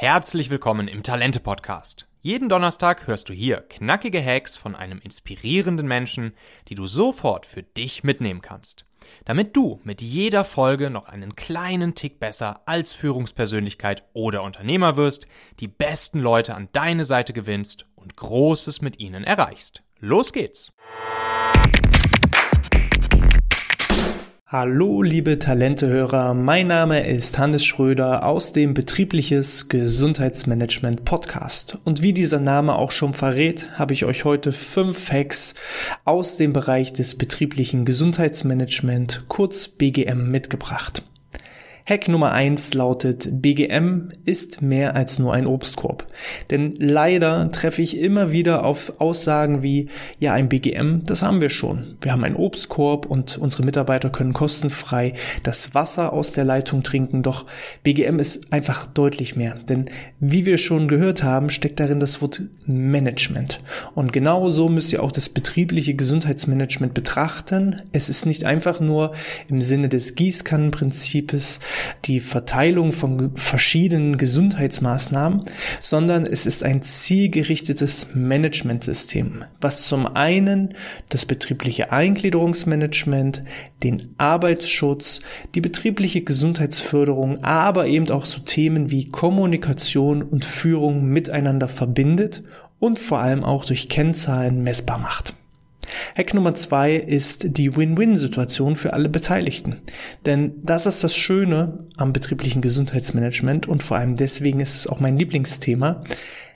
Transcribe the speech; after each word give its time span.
Herzlich 0.00 0.48
willkommen 0.48 0.86
im 0.86 1.02
Talente 1.02 1.40
Podcast. 1.40 2.06
Jeden 2.20 2.48
Donnerstag 2.48 3.08
hörst 3.08 3.28
du 3.28 3.32
hier 3.32 3.62
knackige 3.62 4.24
Hacks 4.24 4.56
von 4.56 4.76
einem 4.76 5.00
inspirierenden 5.00 5.88
Menschen, 5.88 6.36
die 6.68 6.76
du 6.76 6.86
sofort 6.86 7.44
für 7.46 7.64
dich 7.64 8.04
mitnehmen 8.04 8.40
kannst. 8.40 8.84
Damit 9.24 9.56
du 9.56 9.80
mit 9.82 10.00
jeder 10.00 10.44
Folge 10.44 10.88
noch 10.88 11.08
einen 11.08 11.34
kleinen 11.34 11.96
Tick 11.96 12.20
besser 12.20 12.62
als 12.64 12.92
Führungspersönlichkeit 12.92 14.04
oder 14.12 14.44
Unternehmer 14.44 14.96
wirst, 14.96 15.26
die 15.58 15.66
besten 15.66 16.20
Leute 16.20 16.54
an 16.54 16.68
deine 16.72 17.02
Seite 17.04 17.32
gewinnst 17.32 17.84
und 17.96 18.14
Großes 18.14 18.80
mit 18.80 19.00
ihnen 19.00 19.24
erreichst. 19.24 19.82
Los 19.98 20.32
geht's! 20.32 20.76
Hallo, 24.50 25.02
liebe 25.02 25.38
Talentehörer, 25.38 26.32
mein 26.32 26.68
Name 26.68 27.06
ist 27.06 27.36
Hannes 27.36 27.66
Schröder 27.66 28.24
aus 28.24 28.54
dem 28.54 28.72
Betriebliches 28.72 29.68
Gesundheitsmanagement 29.68 31.04
Podcast. 31.04 31.76
Und 31.84 32.00
wie 32.00 32.14
dieser 32.14 32.40
Name 32.40 32.76
auch 32.76 32.90
schon 32.90 33.12
verrät, 33.12 33.78
habe 33.78 33.92
ich 33.92 34.06
euch 34.06 34.24
heute 34.24 34.52
fünf 34.52 35.12
Hacks 35.12 35.52
aus 36.06 36.38
dem 36.38 36.54
Bereich 36.54 36.94
des 36.94 37.18
betrieblichen 37.18 37.84
Gesundheitsmanagement, 37.84 39.24
kurz 39.28 39.68
BGM, 39.68 40.30
mitgebracht. 40.30 41.02
Hack 41.88 42.06
Nummer 42.06 42.32
eins 42.32 42.74
lautet, 42.74 43.30
BGM 43.40 44.10
ist 44.26 44.60
mehr 44.60 44.94
als 44.94 45.18
nur 45.18 45.32
ein 45.32 45.46
Obstkorb. 45.46 46.06
Denn 46.50 46.74
leider 46.76 47.50
treffe 47.50 47.80
ich 47.80 47.96
immer 47.96 48.30
wieder 48.30 48.66
auf 48.66 49.00
Aussagen 49.00 49.62
wie, 49.62 49.88
ja, 50.18 50.34
ein 50.34 50.50
BGM, 50.50 51.04
das 51.06 51.22
haben 51.22 51.40
wir 51.40 51.48
schon. 51.48 51.96
Wir 52.02 52.12
haben 52.12 52.24
einen 52.24 52.36
Obstkorb 52.36 53.06
und 53.06 53.38
unsere 53.38 53.64
Mitarbeiter 53.64 54.10
können 54.10 54.34
kostenfrei 54.34 55.14
das 55.44 55.74
Wasser 55.74 56.12
aus 56.12 56.34
der 56.34 56.44
Leitung 56.44 56.82
trinken. 56.82 57.22
Doch 57.22 57.46
BGM 57.84 58.18
ist 58.18 58.52
einfach 58.52 58.86
deutlich 58.86 59.34
mehr. 59.34 59.54
Denn 59.54 59.86
wie 60.20 60.44
wir 60.44 60.58
schon 60.58 60.88
gehört 60.88 61.22
haben, 61.22 61.48
steckt 61.48 61.80
darin 61.80 62.00
das 62.00 62.20
Wort 62.20 62.42
Management. 62.66 63.62
Und 63.94 64.12
genau 64.12 64.50
so 64.50 64.68
müsst 64.68 64.92
ihr 64.92 65.02
auch 65.02 65.12
das 65.12 65.30
betriebliche 65.30 65.94
Gesundheitsmanagement 65.94 66.92
betrachten. 66.92 67.80
Es 67.92 68.10
ist 68.10 68.26
nicht 68.26 68.44
einfach 68.44 68.78
nur 68.78 69.12
im 69.48 69.62
Sinne 69.62 69.88
des 69.88 70.16
Gießkannenprinzips, 70.16 71.60
die 72.04 72.20
Verteilung 72.20 72.92
von 72.92 73.36
verschiedenen 73.36 74.18
Gesundheitsmaßnahmen, 74.18 75.44
sondern 75.80 76.26
es 76.26 76.46
ist 76.46 76.62
ein 76.62 76.82
zielgerichtetes 76.82 78.08
Managementsystem, 78.14 79.44
was 79.60 79.86
zum 79.88 80.06
einen 80.06 80.74
das 81.08 81.26
betriebliche 81.26 81.92
Eingliederungsmanagement, 81.92 83.42
den 83.82 84.14
Arbeitsschutz, 84.18 85.20
die 85.54 85.60
betriebliche 85.60 86.22
Gesundheitsförderung, 86.22 87.44
aber 87.44 87.86
eben 87.86 88.10
auch 88.10 88.24
so 88.24 88.40
Themen 88.40 88.90
wie 88.90 89.08
Kommunikation 89.08 90.22
und 90.22 90.44
Führung 90.44 91.04
miteinander 91.04 91.68
verbindet 91.68 92.42
und 92.78 92.98
vor 92.98 93.18
allem 93.18 93.44
auch 93.44 93.64
durch 93.64 93.88
Kennzahlen 93.88 94.62
messbar 94.62 94.98
macht. 94.98 95.34
Hack 96.16 96.34
Nummer 96.34 96.54
zwei 96.54 96.94
ist 96.94 97.56
die 97.56 97.76
Win-Win-Situation 97.76 98.76
für 98.76 98.92
alle 98.92 99.08
Beteiligten. 99.08 99.76
Denn 100.26 100.54
das 100.62 100.86
ist 100.86 101.02
das 101.04 101.16
Schöne 101.16 101.86
am 101.96 102.12
betrieblichen 102.12 102.62
Gesundheitsmanagement 102.62 103.66
und 103.66 103.82
vor 103.82 103.96
allem 103.96 104.16
deswegen 104.16 104.60
ist 104.60 104.76
es 104.76 104.86
auch 104.86 105.00
mein 105.00 105.18
Lieblingsthema. 105.18 106.04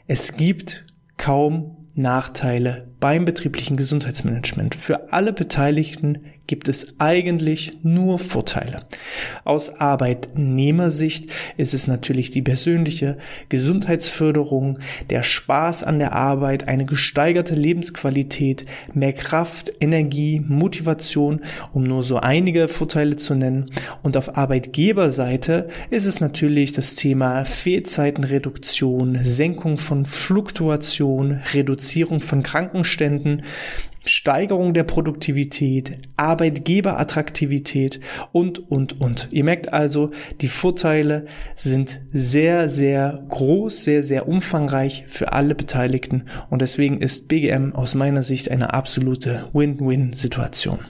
Es 0.07 0.37
gibt 0.37 0.85
kaum 1.17 1.89
Nachteile 1.95 2.92
beim 3.03 3.25
betrieblichen 3.25 3.77
Gesundheitsmanagement. 3.77 4.77
Für 4.77 5.13
alle 5.13 5.33
Beteiligten 5.33 6.21
gibt 6.47 6.69
es 6.69 7.01
eigentlich 7.01 7.79
nur 7.83 8.19
Vorteile. 8.19 8.81
Aus 9.45 9.81
Arbeitnehmersicht 9.81 11.33
ist 11.57 11.73
es 11.73 11.87
natürlich 11.87 12.31
die 12.31 12.43
persönliche 12.43 13.17
Gesundheitsförderung, 13.49 14.79
der 15.09 15.23
Spaß 15.23 15.85
an 15.85 15.99
der 15.99 16.13
Arbeit, 16.13 16.69
eine 16.69 16.85
gesteigerte 16.85 17.55
Lebensqualität, 17.55 18.67
mehr 18.93 19.13
Kraft, 19.13 19.73
Energie, 19.81 20.45
Motivation, 20.47 21.41
um 21.73 21.85
nur 21.85 22.03
so 22.03 22.19
einige 22.19 22.69
Vorteile 22.69 23.17
zu 23.17 23.35
nennen. 23.35 23.67
Und 24.03 24.17
auf 24.17 24.37
Arbeitgeberseite 24.37 25.69
ist 25.91 26.07
es 26.07 26.21
natürlich 26.21 26.73
das 26.73 26.97
Thema 26.97 27.45
Fehlzeitenreduktion, 27.45 29.21
Senkung 29.23 29.79
von 29.79 30.05
Fluktuation, 30.05 31.41
Reduzierung 31.55 32.21
von 32.21 32.43
Krankenständen, 32.93 33.43
Steigerung 34.05 34.75
der 34.75 34.83
Produktivität, 34.83 35.93
Arbeitgeberattraktivität 36.17 38.01
und, 38.33 38.71
und, 38.71 39.01
und. 39.01 39.29
Ihr 39.31 39.45
merkt 39.45 39.73
also, 39.73 40.11
die 40.41 40.49
Vorteile 40.49 41.27
sind 41.55 42.01
sehr, 42.11 42.69
sehr 42.69 43.25
groß, 43.29 43.85
sehr, 43.85 44.03
sehr 44.03 44.27
umfangreich 44.29 45.05
für 45.07 45.33
alle 45.33 45.55
Beteiligten 45.55 46.25
und 46.51 46.63
deswegen 46.63 47.01
ist 47.01 47.29
BGM 47.29 47.75
aus 47.75 47.95
meiner 47.95 48.25
Sicht 48.25 48.51
eine 48.51 48.75
absolute 48.75 49.49
Win-Win-Situation. 49.53 50.81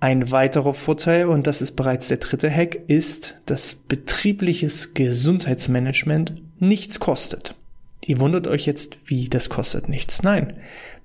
Ein 0.00 0.30
weiterer 0.30 0.74
Vorteil, 0.74 1.28
und 1.28 1.46
das 1.46 1.62
ist 1.62 1.72
bereits 1.72 2.08
der 2.08 2.18
dritte 2.18 2.50
Hack, 2.50 2.78
ist, 2.88 3.36
dass 3.46 3.74
betriebliches 3.76 4.92
Gesundheitsmanagement 4.92 6.34
nichts 6.58 7.00
kostet. 7.00 7.55
Ihr 8.06 8.20
wundert 8.20 8.46
euch 8.46 8.66
jetzt, 8.66 8.98
wie 9.06 9.28
das 9.28 9.48
kostet 9.48 9.88
nichts. 9.88 10.22
Nein, 10.22 10.54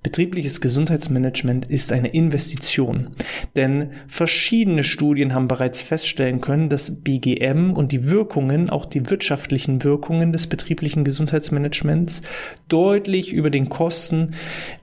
betriebliches 0.04 0.62
Gesundheitsmanagement 0.62 1.66
ist 1.66 1.92
eine 1.92 2.10
Investition. 2.10 3.16
Denn 3.56 3.94
verschiedene 4.08 4.84
Studien 4.84 5.34
haben 5.34 5.48
bereits 5.48 5.82
feststellen 5.82 6.42
können, 6.42 6.70
dass 6.70 7.02
BGM 7.04 7.74
und 7.74 7.92
die 7.92 8.12
Wirkungen, 8.12 8.70
auch 8.70 8.86
die 8.86 9.10
wirtschaftlichen 9.10 9.84
Wirkungen 9.84 10.32
des 10.32 10.46
betrieblichen 10.46 11.04
Gesundheitsmanagements 11.04 12.22
deutlich 12.68 13.34
über 13.34 13.50
den 13.50 13.70
Kosten 13.70 14.36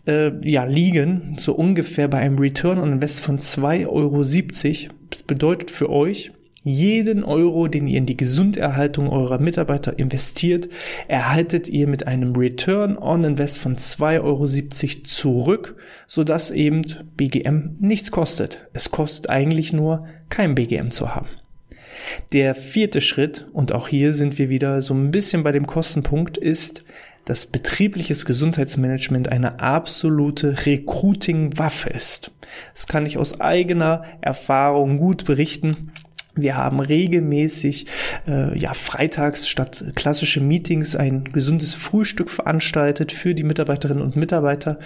äh, 0.08 0.32
ja, 0.42 0.64
liegen. 0.64 1.36
So 1.38 1.54
ungefähr 1.54 2.08
bei 2.08 2.18
einem 2.18 2.38
Return 2.38 2.78
on 2.78 2.94
Invest 2.94 3.20
von 3.20 3.38
2,70 3.38 3.86
Euro. 3.86 4.94
Das 5.10 5.22
bedeutet 5.22 5.70
für 5.70 5.88
euch, 5.88 6.32
jeden 6.64 7.24
Euro, 7.24 7.68
den 7.68 7.86
ihr 7.86 7.98
in 7.98 8.06
die 8.06 8.16
Gesunderhaltung 8.16 9.08
eurer 9.08 9.38
Mitarbeiter 9.38 9.98
investiert, 9.98 10.68
erhaltet 11.06 11.68
ihr 11.68 11.86
mit 11.86 12.06
einem 12.06 12.34
Return 12.34 12.98
on 12.98 13.24
Invest 13.24 13.58
von 13.58 13.76
2,70 13.76 14.22
Euro 14.22 15.02
zurück, 15.04 15.76
sodass 16.06 16.50
eben 16.50 16.82
BGM 17.16 17.76
nichts 17.80 18.10
kostet. 18.10 18.68
Es 18.72 18.90
kostet 18.90 19.30
eigentlich 19.30 19.72
nur, 19.72 20.06
kein 20.28 20.54
BGM 20.54 20.90
zu 20.90 21.14
haben. 21.14 21.28
Der 22.32 22.54
vierte 22.54 23.00
Schritt, 23.00 23.46
und 23.52 23.72
auch 23.72 23.88
hier 23.88 24.14
sind 24.14 24.38
wir 24.38 24.48
wieder 24.48 24.82
so 24.82 24.94
ein 24.94 25.10
bisschen 25.10 25.42
bei 25.42 25.52
dem 25.52 25.66
Kostenpunkt, 25.66 26.38
ist, 26.38 26.84
dass 27.24 27.46
betriebliches 27.46 28.24
Gesundheitsmanagement 28.24 29.28
eine 29.28 29.60
absolute 29.60 30.64
Recruiting-Waffe 30.64 31.90
ist. 31.90 32.30
Das 32.72 32.86
kann 32.86 33.04
ich 33.04 33.18
aus 33.18 33.40
eigener 33.40 34.04
Erfahrung 34.22 34.96
gut 34.96 35.26
berichten. 35.26 35.92
Wir 36.34 36.56
haben 36.56 36.78
regelmäßig 36.80 37.86
äh, 38.26 38.56
ja 38.56 38.72
freitags 38.74 39.48
statt 39.48 39.84
klassische 39.94 40.40
Meetings 40.40 40.94
ein 40.94 41.24
gesundes 41.24 41.74
Frühstück 41.74 42.30
veranstaltet 42.30 43.12
für 43.12 43.34
die 43.34 43.42
Mitarbeiterinnen 43.42 44.02
und 44.02 44.16
Mitarbeiter 44.16 44.78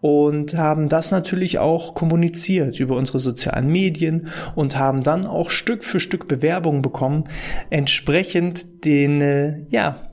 und 0.00 0.54
haben 0.54 0.88
das 0.88 1.10
natürlich 1.10 1.58
auch 1.58 1.94
kommuniziert 1.94 2.80
über 2.80 2.96
unsere 2.96 3.20
sozialen 3.20 3.68
Medien 3.68 4.28
und 4.54 4.76
haben 4.76 5.02
dann 5.02 5.26
auch 5.26 5.50
Stück 5.50 5.84
für 5.84 6.00
Stück 6.00 6.26
Bewerbungen 6.26 6.82
bekommen, 6.82 7.24
entsprechend 7.70 8.84
den 8.84 9.20
äh, 9.20 9.66
ja 9.68 10.08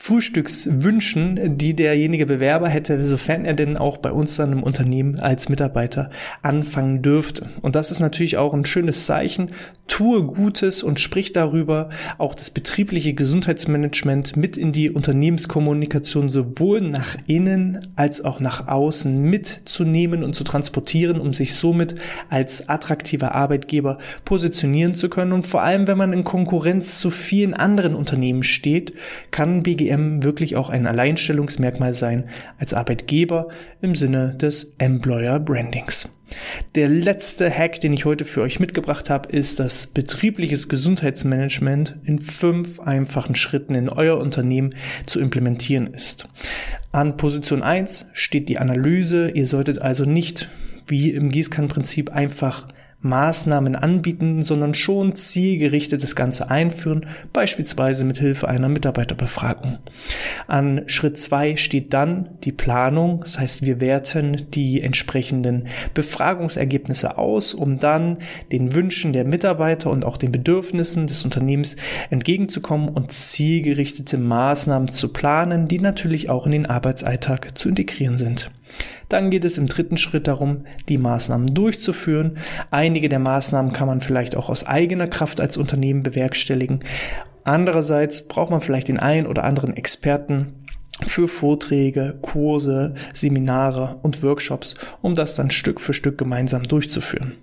Frühstückswünschen, 0.00 1.58
die 1.58 1.74
derjenige 1.74 2.24
Bewerber 2.24 2.68
hätte, 2.68 3.04
sofern 3.04 3.44
er 3.44 3.54
denn 3.54 3.76
auch 3.76 3.96
bei 3.96 4.12
uns 4.12 4.36
dann 4.36 4.52
im 4.52 4.62
Unternehmen 4.62 5.18
als 5.18 5.48
Mitarbeiter 5.48 6.10
anfangen 6.40 7.02
dürfte. 7.02 7.50
Und 7.62 7.74
das 7.74 7.90
ist 7.90 7.98
natürlich 7.98 8.36
auch 8.36 8.54
ein 8.54 8.64
schönes 8.64 9.06
Zeichen. 9.06 9.50
Tue 9.88 10.22
Gutes 10.22 10.82
und 10.82 11.00
sprich 11.00 11.32
darüber, 11.32 11.88
auch 12.18 12.34
das 12.34 12.50
betriebliche 12.50 13.14
Gesundheitsmanagement 13.14 14.36
mit 14.36 14.56
in 14.56 14.72
die 14.72 14.90
Unternehmenskommunikation 14.90 16.30
sowohl 16.30 16.80
nach 16.80 17.16
innen 17.26 17.88
als 17.96 18.24
auch 18.24 18.38
nach 18.38 18.68
außen 18.68 19.20
mitzunehmen 19.20 20.22
und 20.22 20.34
zu 20.34 20.44
transportieren, 20.44 21.20
um 21.20 21.32
sich 21.32 21.54
somit 21.54 21.96
als 22.28 22.68
attraktiver 22.68 23.34
Arbeitgeber 23.34 23.98
positionieren 24.24 24.94
zu 24.94 25.08
können. 25.08 25.32
Und 25.32 25.46
vor 25.46 25.62
allem, 25.62 25.88
wenn 25.88 25.98
man 25.98 26.12
in 26.12 26.24
Konkurrenz 26.24 27.00
zu 27.00 27.10
vielen 27.10 27.54
anderen 27.54 27.94
Unternehmen 27.96 28.44
steht, 28.44 28.92
kann 29.30 29.62
BG 29.64 29.88
BGM 29.88 30.24
wirklich 30.24 30.56
auch 30.56 30.70
ein 30.70 30.86
Alleinstellungsmerkmal 30.86 31.94
sein 31.94 32.28
als 32.58 32.74
Arbeitgeber 32.74 33.48
im 33.80 33.94
Sinne 33.94 34.34
des 34.34 34.74
Employer 34.78 35.38
Brandings. 35.38 36.08
Der 36.74 36.88
letzte 36.88 37.50
Hack, 37.50 37.80
den 37.80 37.92
ich 37.92 38.04
heute 38.04 38.24
für 38.24 38.42
euch 38.42 38.60
mitgebracht 38.60 39.10
habe, 39.10 39.30
ist, 39.30 39.60
dass 39.60 39.86
betriebliches 39.86 40.68
Gesundheitsmanagement 40.68 41.96
in 42.04 42.18
fünf 42.18 42.80
einfachen 42.80 43.34
Schritten 43.34 43.74
in 43.74 43.88
euer 43.88 44.18
Unternehmen 44.18 44.74
zu 45.06 45.20
implementieren 45.20 45.86
ist. 45.86 46.28
An 46.92 47.16
Position 47.16 47.62
1 47.62 48.10
steht 48.12 48.48
die 48.48 48.58
Analyse. 48.58 49.30
Ihr 49.30 49.46
solltet 49.46 49.80
also 49.80 50.04
nicht 50.04 50.48
wie 50.86 51.10
im 51.10 51.30
Gießkannenprinzip 51.30 52.10
einfach 52.10 52.68
Maßnahmen 53.00 53.76
anbieten, 53.76 54.42
sondern 54.42 54.74
schon 54.74 55.14
zielgerichtet 55.14 56.02
das 56.02 56.16
Ganze 56.16 56.50
einführen, 56.50 57.06
beispielsweise 57.32 58.04
mit 58.04 58.18
Hilfe 58.18 58.48
einer 58.48 58.68
Mitarbeiterbefragung. 58.68 59.78
An 60.48 60.82
Schritt 60.86 61.16
zwei 61.16 61.56
steht 61.56 61.94
dann 61.94 62.30
die 62.42 62.50
Planung, 62.50 63.20
das 63.20 63.38
heißt, 63.38 63.62
wir 63.62 63.80
werten 63.80 64.48
die 64.52 64.82
entsprechenden 64.82 65.68
Befragungsergebnisse 65.94 67.18
aus, 67.18 67.54
um 67.54 67.78
dann 67.78 68.18
den 68.50 68.74
Wünschen 68.74 69.12
der 69.12 69.24
Mitarbeiter 69.24 69.90
und 69.90 70.04
auch 70.04 70.16
den 70.16 70.32
Bedürfnissen 70.32 71.06
des 71.06 71.24
Unternehmens 71.24 71.76
entgegenzukommen 72.10 72.88
und 72.88 73.12
zielgerichtete 73.12 74.18
Maßnahmen 74.18 74.90
zu 74.90 75.12
planen, 75.12 75.68
die 75.68 75.78
natürlich 75.78 76.30
auch 76.30 76.46
in 76.46 76.52
den 76.52 76.66
Arbeitsalltag 76.66 77.56
zu 77.56 77.68
integrieren 77.68 78.18
sind. 78.18 78.50
Dann 79.08 79.30
geht 79.30 79.44
es 79.44 79.58
im 79.58 79.66
dritten 79.66 79.96
Schritt 79.96 80.26
darum, 80.26 80.64
die 80.88 80.98
Maßnahmen 80.98 81.54
durchzuführen. 81.54 82.38
Einige 82.70 83.08
der 83.08 83.18
Maßnahmen 83.18 83.72
kann 83.72 83.88
man 83.88 84.00
vielleicht 84.00 84.36
auch 84.36 84.48
aus 84.48 84.66
eigener 84.66 85.06
Kraft 85.06 85.40
als 85.40 85.56
Unternehmen 85.56 86.02
bewerkstelligen. 86.02 86.80
Andererseits 87.44 88.28
braucht 88.28 88.50
man 88.50 88.60
vielleicht 88.60 88.88
den 88.88 88.98
einen 88.98 89.26
oder 89.26 89.44
anderen 89.44 89.76
Experten, 89.76 90.54
für 91.06 91.28
Vorträge, 91.28 92.18
Kurse, 92.22 92.94
Seminare 93.14 94.00
und 94.02 94.22
Workshops, 94.22 94.74
um 95.00 95.14
das 95.14 95.36
dann 95.36 95.50
Stück 95.50 95.80
für 95.80 95.94
Stück 95.94 96.18
gemeinsam 96.18 96.64
durchzuführen. 96.64 97.34